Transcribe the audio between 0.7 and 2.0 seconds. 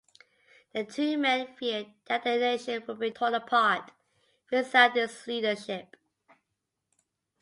The two men feared